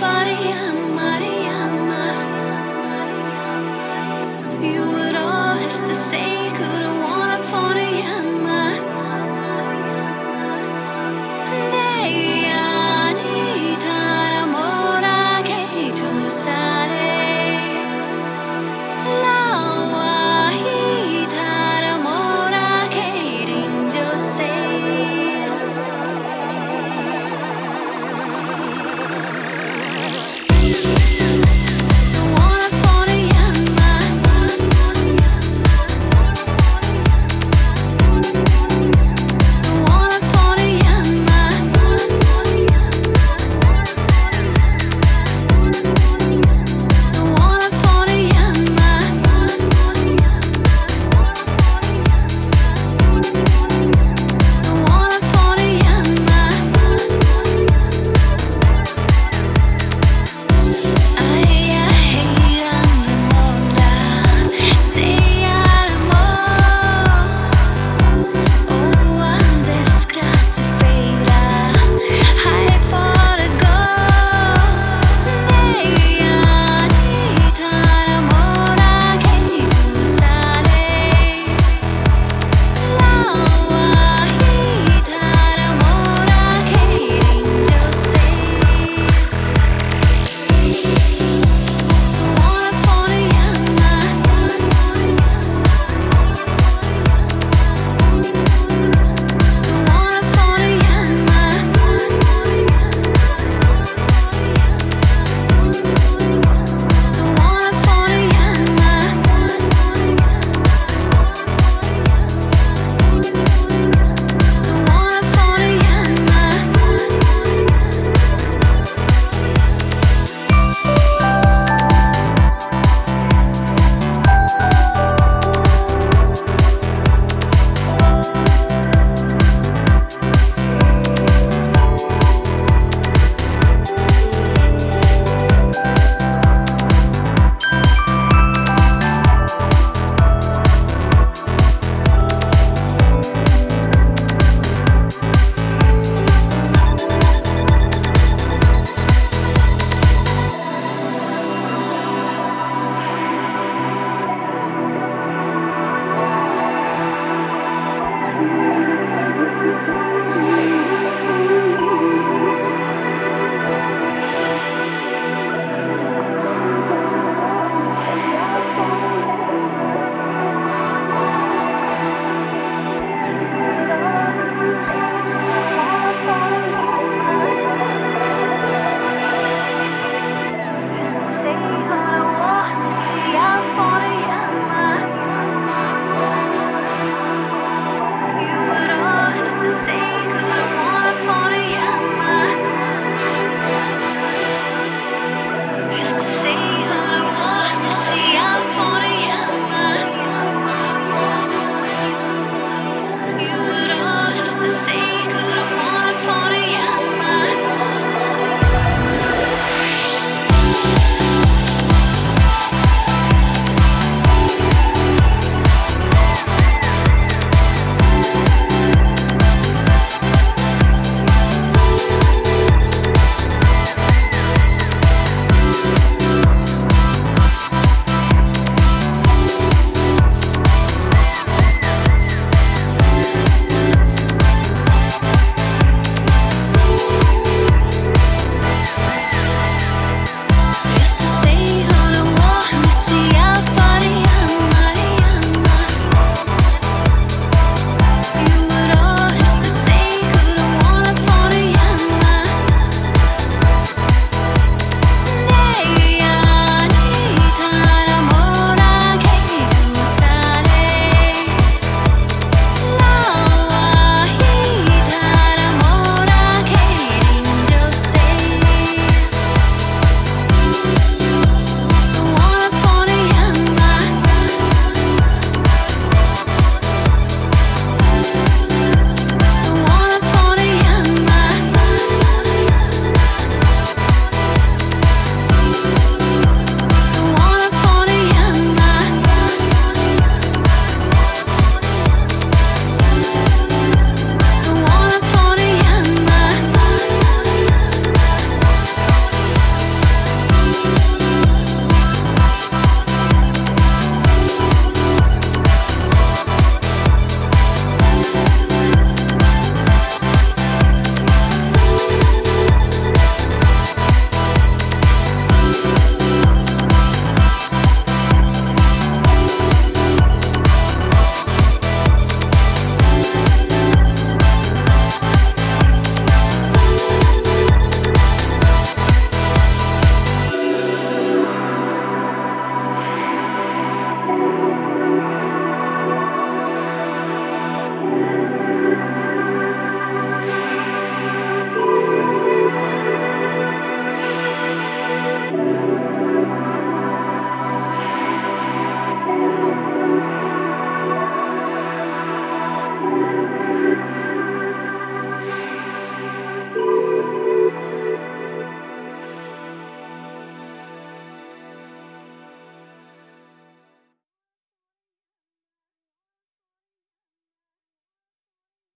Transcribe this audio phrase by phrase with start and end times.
[0.00, 0.67] faria